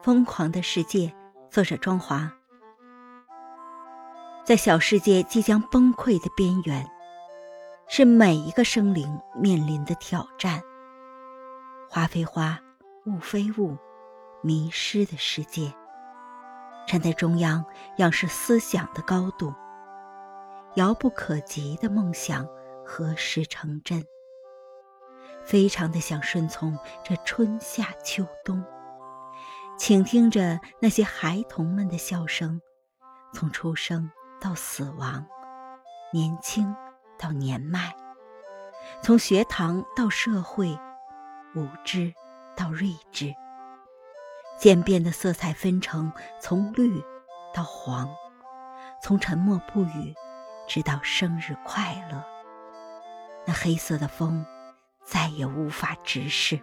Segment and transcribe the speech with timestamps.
[0.00, 1.12] 疯狂的世界，
[1.50, 2.32] 作者庄华。
[4.44, 6.88] 在小世界即将崩溃的边缘，
[7.88, 10.62] 是每一个生灵面临的挑战。
[11.90, 12.60] 花非花，
[13.06, 13.76] 雾非雾，
[14.40, 15.74] 迷失的世界。
[16.86, 17.64] 站在中央，
[17.96, 19.52] 仰视思想的高度。
[20.76, 22.46] 遥不可及的梦想
[22.86, 24.06] 何时成真？
[25.44, 28.64] 非常的想顺从这春夏秋冬。
[29.78, 32.60] 倾听着那些孩童们的笑声，
[33.32, 34.10] 从出生
[34.40, 35.24] 到死亡，
[36.12, 36.74] 年轻
[37.16, 37.94] 到年迈，
[39.02, 40.76] 从学堂到社会，
[41.54, 42.12] 无知
[42.56, 43.32] 到睿智，
[44.58, 47.00] 渐变的色彩分成，从绿
[47.54, 48.10] 到黄，
[49.00, 50.12] 从沉默不语，
[50.66, 52.24] 直到生日快乐。
[53.46, 54.44] 那黑色的风，
[55.04, 56.60] 再也无法直视。